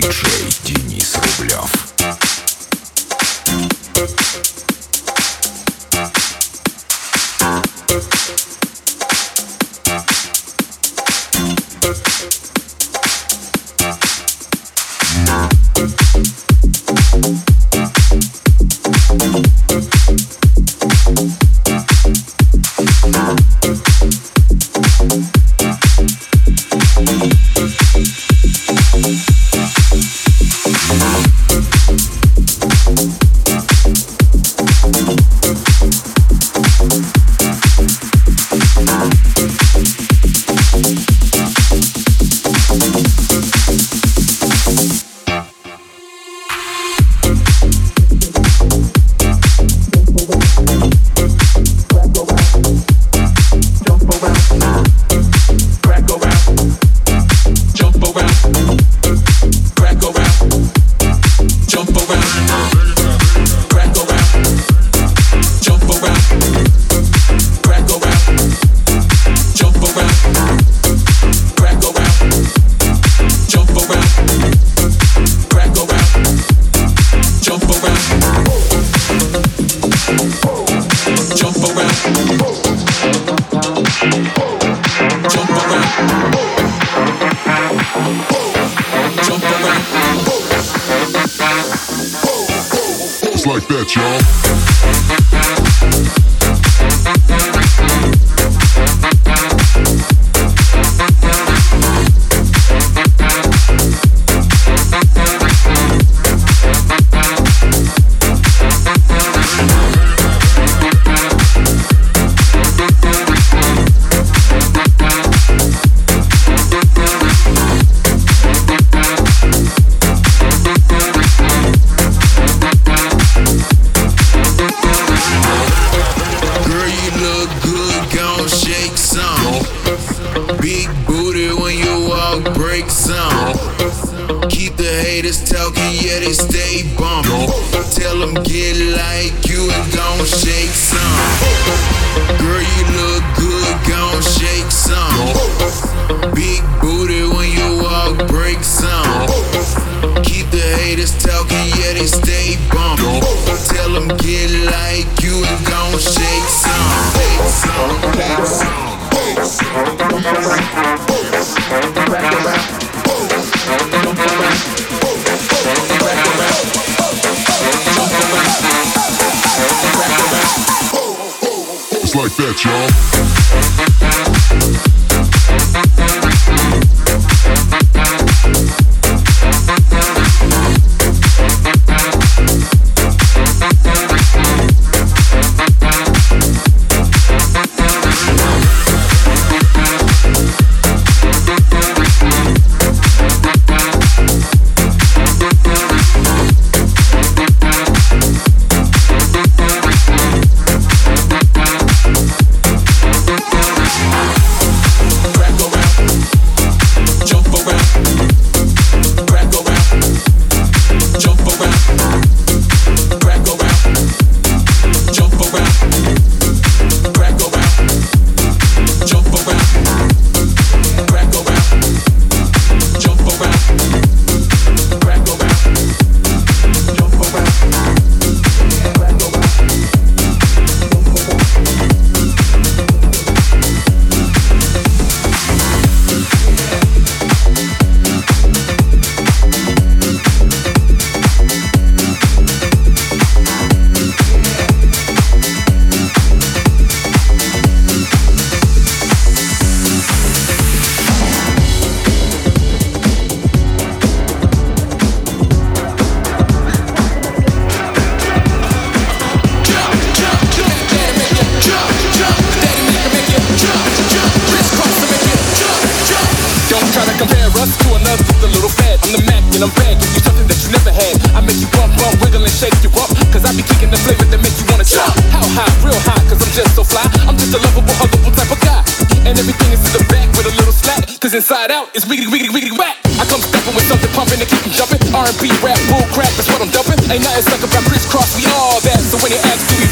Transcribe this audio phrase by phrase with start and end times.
[0.00, 1.70] диджей Денис Рублев.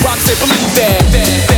[0.05, 1.54] Got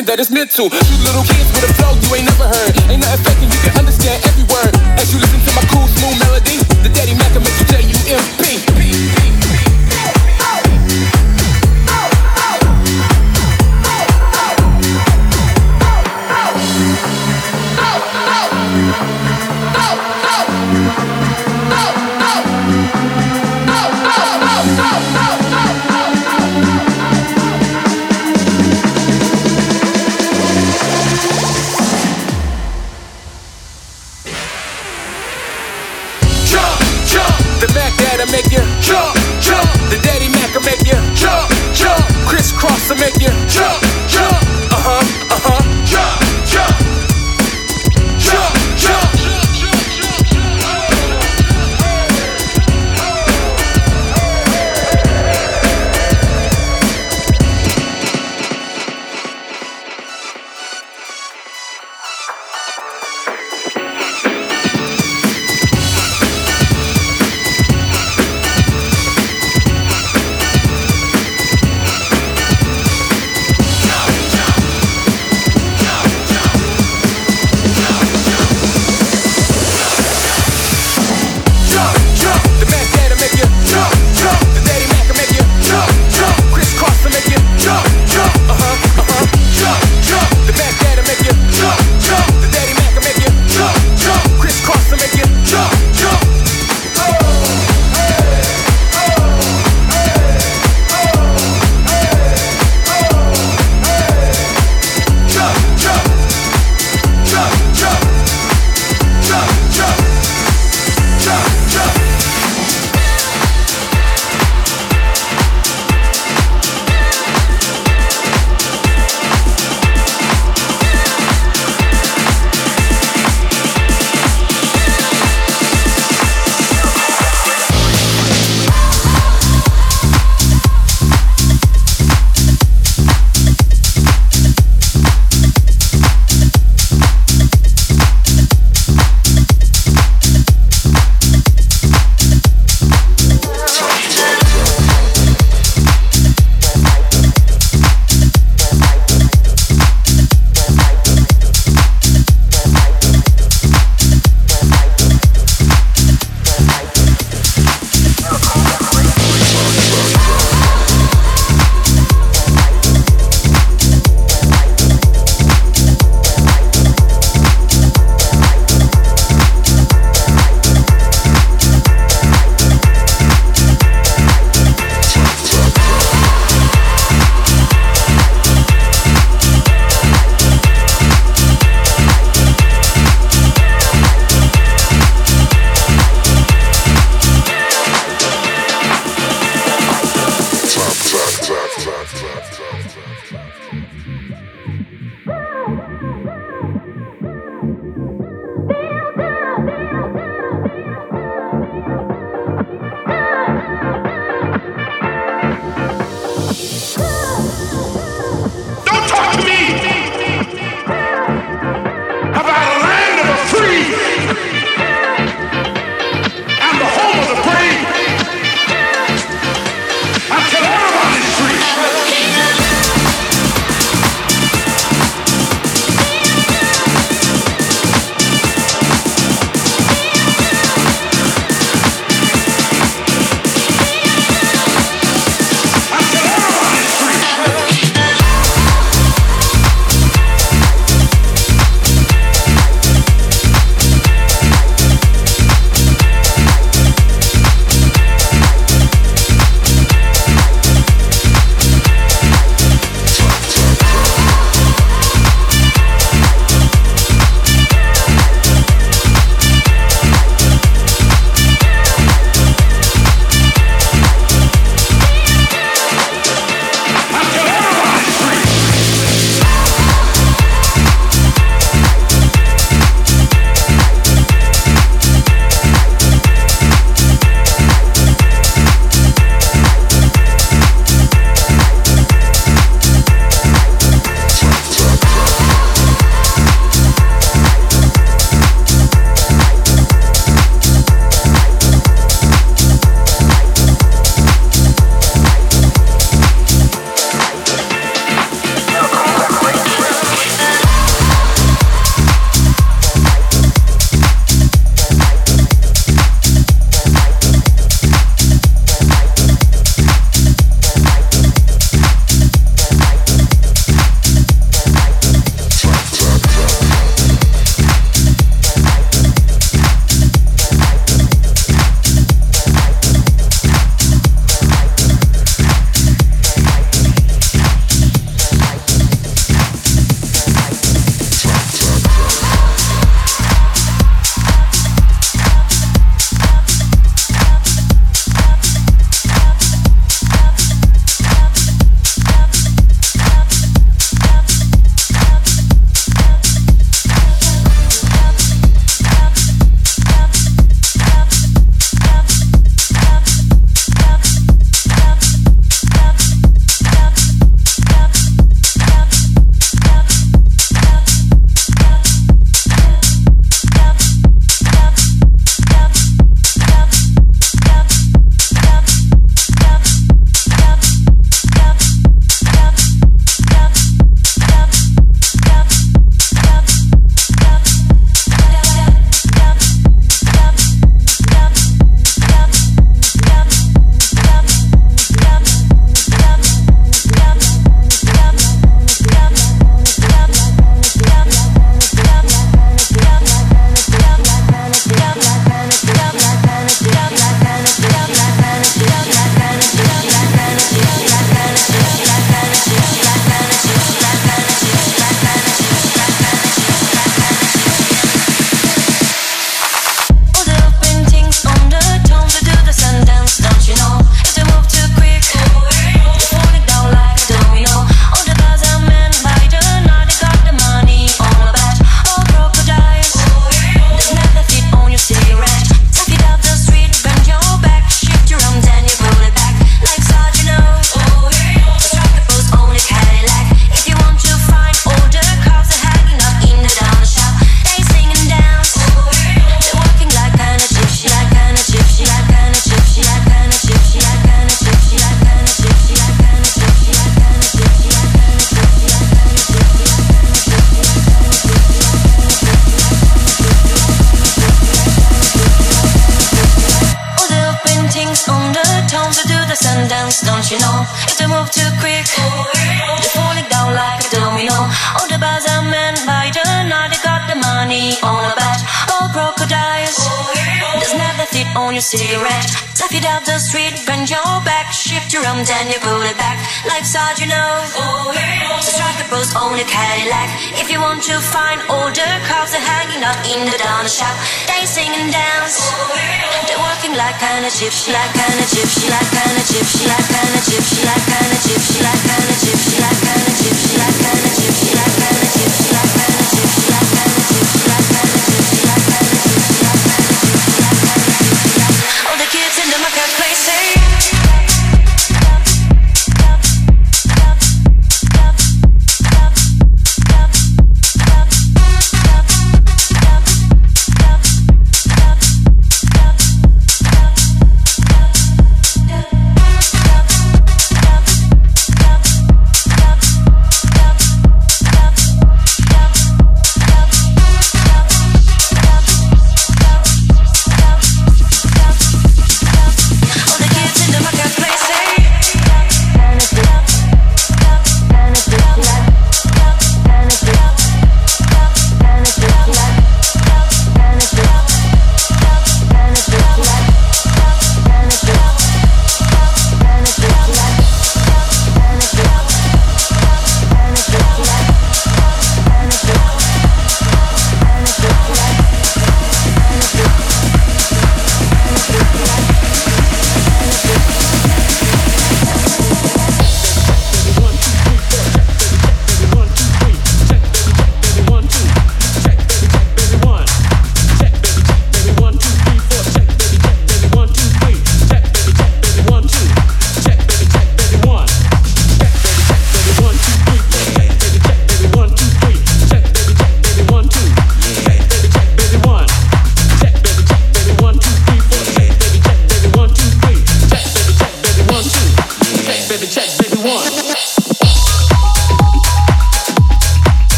[0.00, 0.68] me that it's meant to.
[0.68, 1.89] Two little kids with a flow.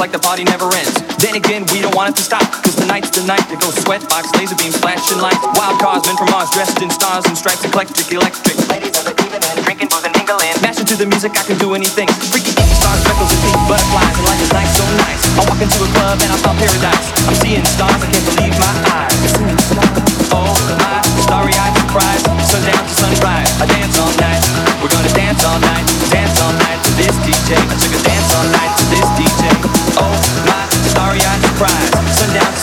[0.00, 0.96] like the party never ends.
[1.20, 4.32] Then again, we don't want it to stop, cause tonight's the night that goes sweatbox,
[4.40, 5.44] laser beams, flashing lights.
[5.60, 8.56] Wild cars, men from Mars, dressed in stars and stripes, eclectic, electric.
[8.72, 10.56] Ladies of the evening, drinking, boozing, mingling.
[10.64, 12.08] Mashing to the music, I can do anything.
[12.32, 15.22] Freaky stars, freckles, and pink butterflies, and life is nice, so nice.
[15.36, 17.06] I walk into a club and I spot paradise.
[17.28, 18.72] I'm seeing stars, I can't believe my
[19.04, 19.30] eyes.
[20.32, 20.48] Oh
[20.80, 23.52] my, starry-eyed surprise, sundown to sunrise.
[23.60, 24.40] I dance all night,
[24.80, 27.52] we're gonna dance all night, dance all night to this DJ.
[27.52, 28.79] I took a dance all night.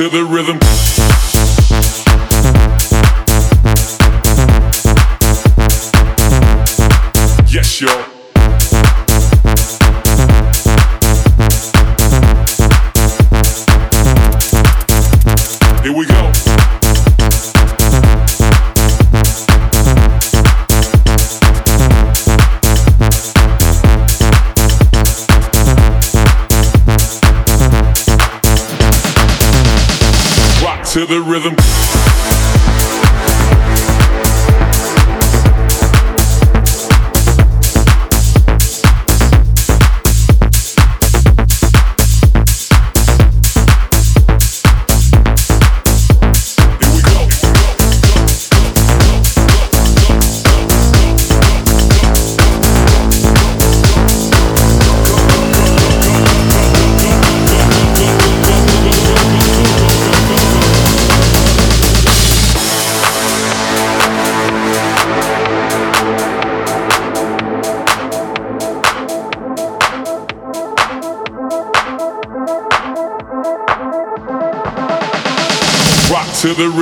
[0.00, 0.99] to the rhythm.
[31.10, 31.59] The rhythm.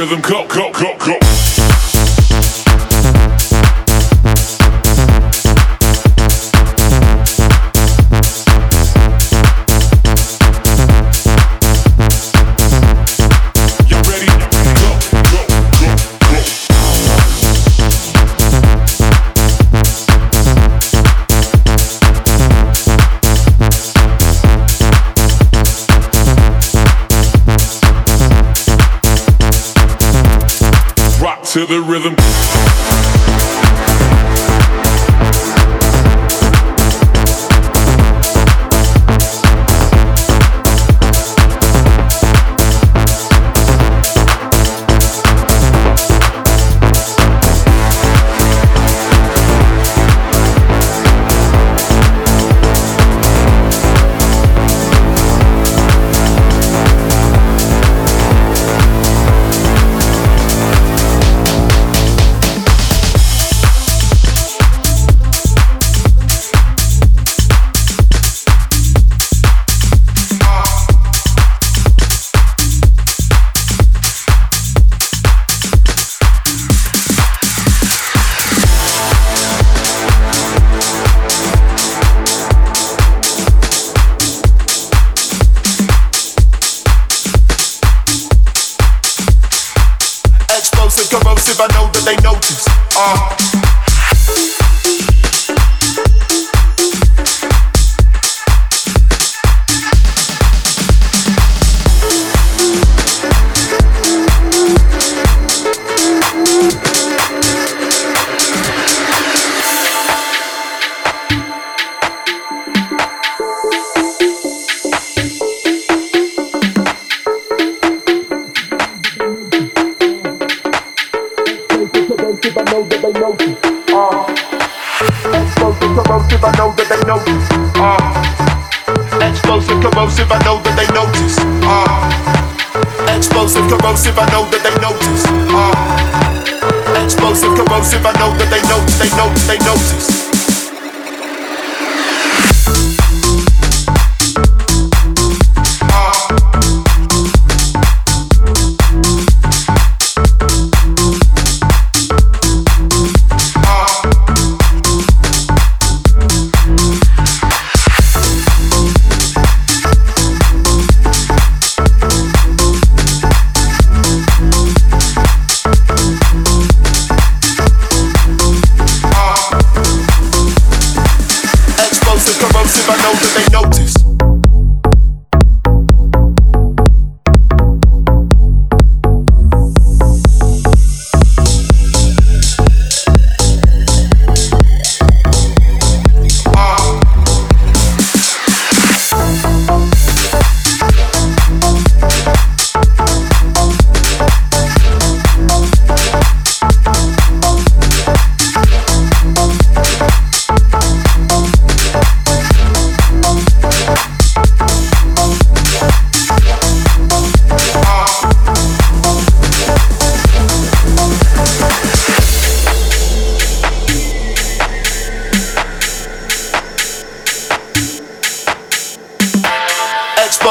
[0.08, 0.30] To the rhythm.
[0.30, 0.67] Go, go, go, go.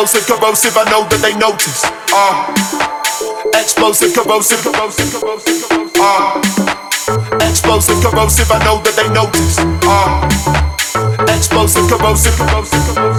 [0.08, 0.78] Explosive, corrosive.
[0.78, 1.84] I know that they notice.
[2.16, 2.48] Uh,
[3.60, 6.00] explosive, corrosive, corrosive, corrosive, corrosive.
[6.00, 6.40] Uh,
[7.44, 8.50] explosive, corrosive.
[8.50, 9.60] I know that they notice.
[9.84, 10.24] Uh,
[11.36, 13.17] explosive, corrosive, corrosive, corrosive.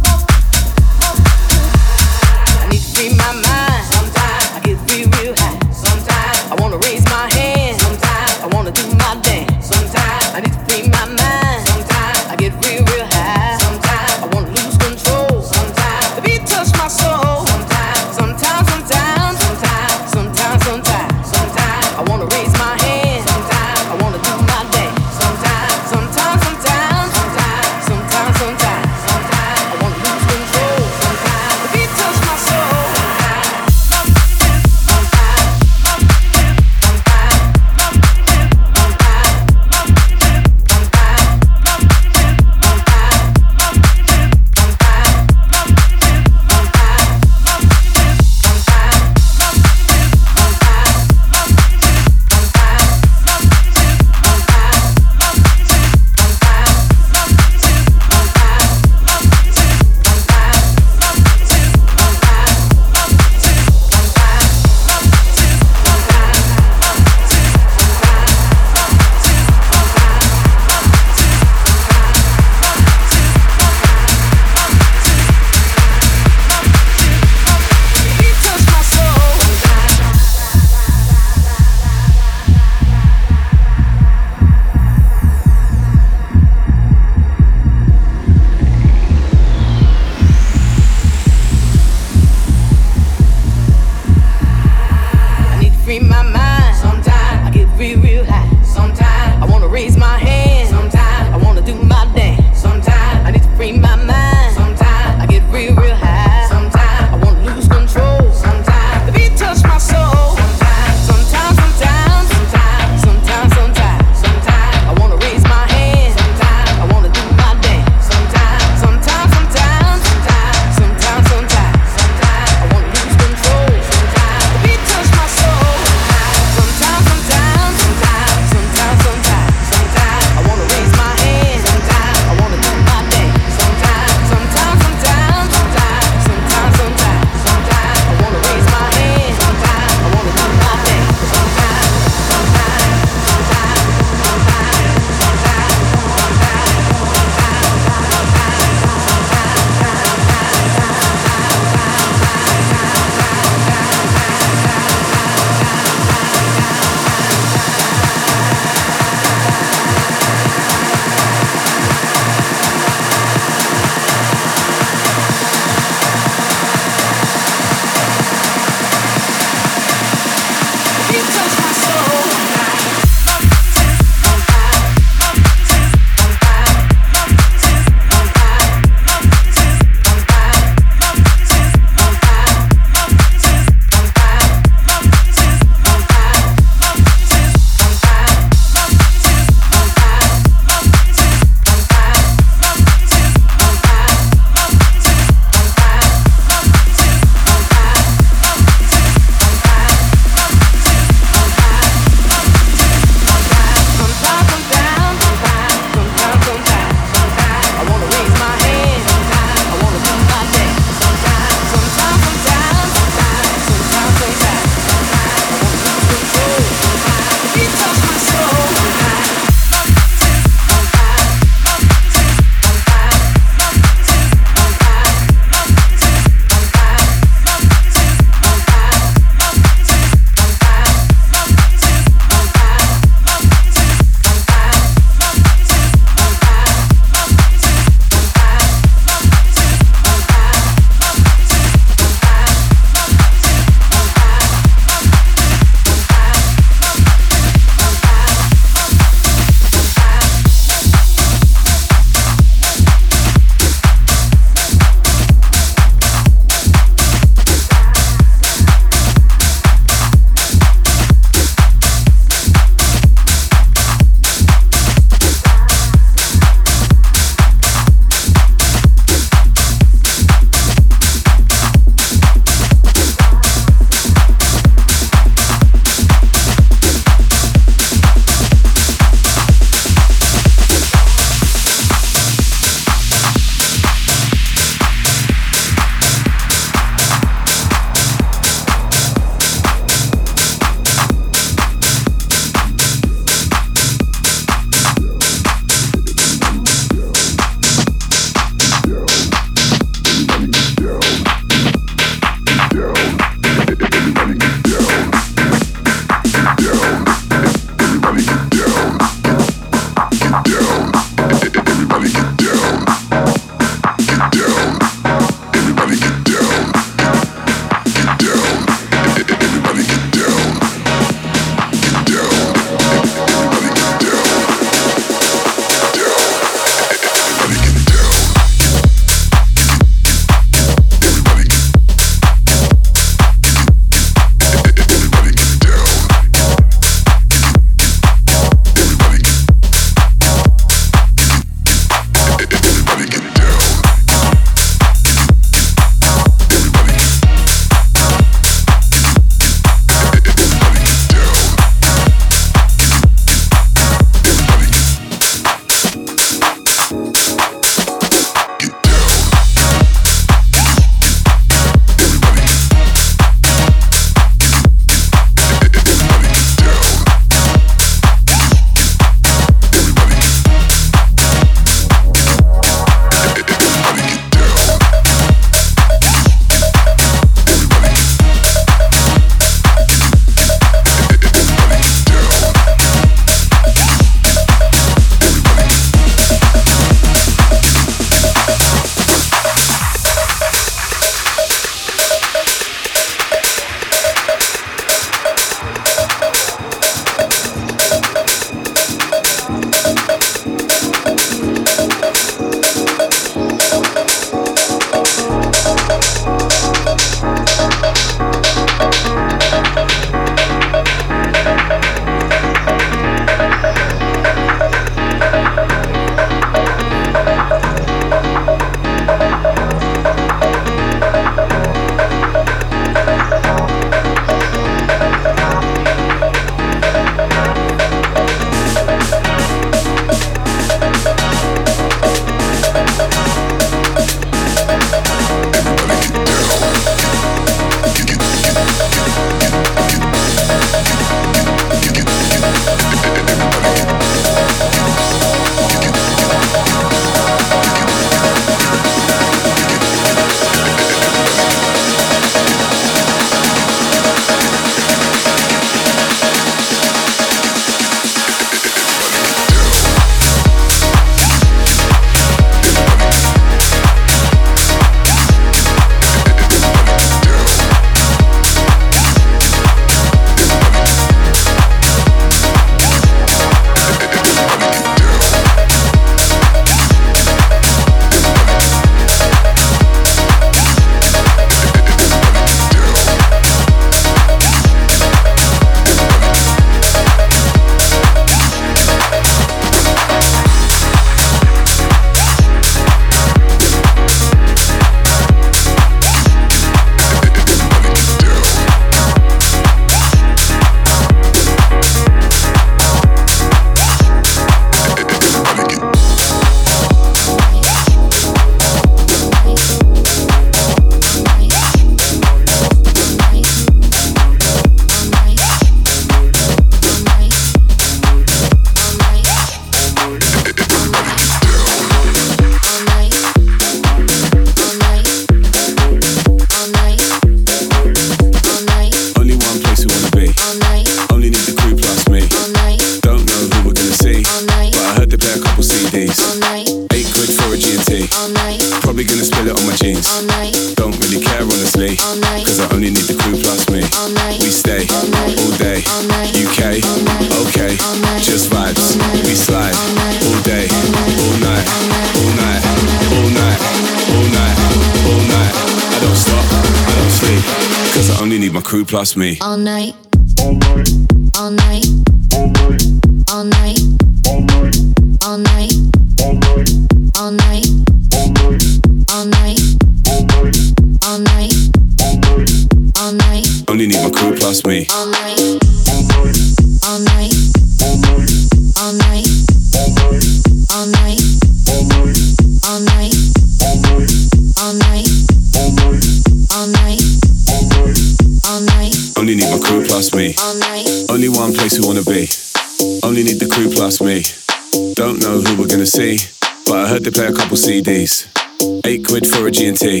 [599.82, 600.00] For.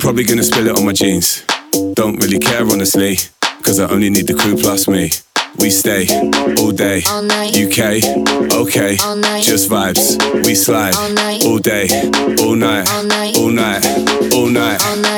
[0.00, 1.44] Probably gonna spill it on my jeans.
[1.94, 3.16] Don't really care honestly,
[3.62, 5.10] cause I only need the crew plus me.
[5.58, 6.06] We stay
[6.60, 7.48] all day, All.
[7.48, 8.04] UK,
[8.52, 8.96] okay,
[9.42, 10.16] just vibes.
[10.46, 11.88] We slide All day,
[12.38, 12.88] All night.
[12.92, 13.84] all night, all night,
[14.34, 14.80] All night.
[14.84, 15.17] all night,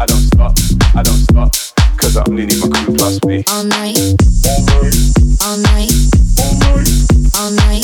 [0.00, 0.52] I don't stop,
[0.94, 1.50] I don't stop,
[1.96, 3.42] cause I only need my crew plus me.
[3.50, 3.98] All night.
[4.46, 5.00] All night.
[5.42, 5.90] All night.
[7.34, 7.82] All night.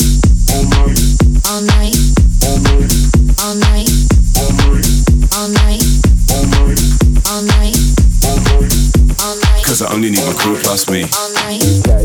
[1.43, 1.95] All night.
[3.43, 3.89] All night.
[5.35, 5.83] All night.
[7.25, 7.75] All night.
[9.19, 9.65] All night.
[9.65, 11.03] Cause I only need my crew plus me.
[11.17, 12.04] All night.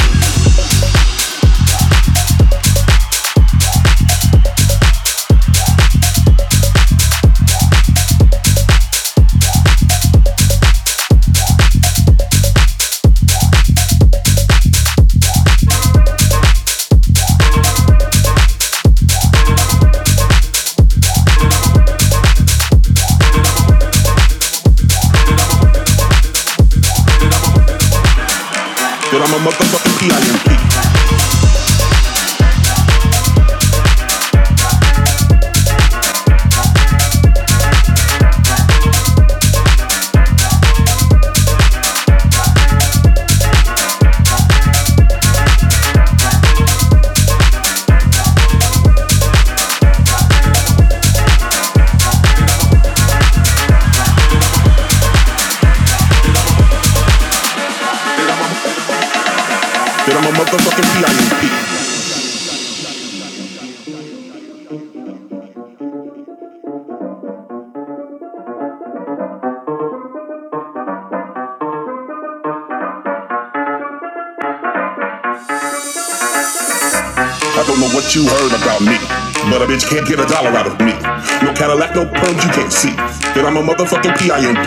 [79.91, 80.95] can't get a dollar out of me.
[81.43, 82.95] No Cadillac, no perms, you can't see
[83.35, 84.63] that I'm a motherfucking PIMP.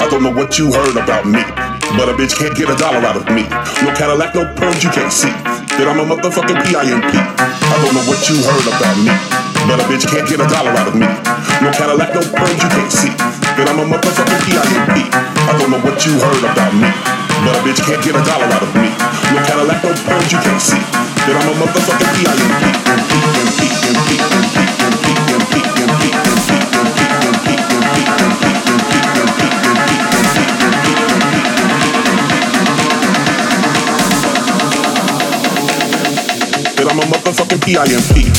[0.00, 1.44] I don't know what you heard about me,
[2.00, 3.44] but a bitch can't get a dollar out of me.
[3.84, 5.28] No Cadillac, no perms, you can't see
[5.76, 6.80] that I'm a motherfucking PIMP.
[6.80, 9.12] I don't know what you heard about me,
[9.68, 11.12] but a bitch can't get a dollar out of me.
[11.60, 13.12] No Cadillac, no perms, you can't see
[13.60, 15.12] that I'm a motherfucking PIMP.
[15.12, 16.88] I don't know what you heard about me,
[17.44, 18.88] but a bitch can't get a dollar out of me.
[19.28, 22.64] No Cadillac, no perms, you can't see that I'm a motherfucking PIMP.
[37.24, 38.33] Motherfucking PIMP.